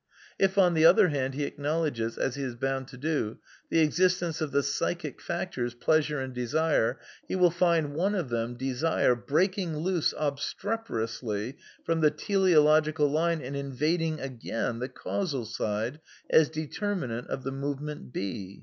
If, 0.39 0.57
on 0.57 0.73
t 0.73 0.81
hft 0.81 0.95
ntlj^ 0.95 0.99
r 1.03 1.09
hs\j\A^ 1.09 1.33
he 1.35 1.43
acknowledges— 1.43 2.17
as 2.17 2.33
he 2.33 2.41
is 2.41 2.55
bound 2.55 2.87
to 2.87 2.97
do— 2.97 3.37
the 3.69 3.81
existence 3.81 4.41
of 4.41 4.51
the 4.51 4.63
psychic 4.63 5.21
factors, 5.21 5.75
pleasure 5.75 6.19
and 6.19 6.33
desire, 6.33 6.97
he 7.27 7.35
will 7.35 7.51
find 7.51 7.93
one 7.93 8.15
of 8.15 8.29
them, 8.29 8.55
desire, 8.55 9.13
breaking 9.13 9.77
loose 9.77 10.11
obstreperously 10.17 11.57
from 11.83 12.01
the 12.01 12.09
teleological 12.09 13.09
line 13.11 13.43
and 13.43 13.55
invading 13.55 14.19
(again 14.19 14.77
I) 14.77 14.79
the 14.79 14.89
causal 14.89 15.45
side 15.45 15.99
as 16.31 16.49
determinant 16.49 17.27
of 17.27 17.43
the 17.43 17.51
movement 17.51 18.11
b. 18.11 18.59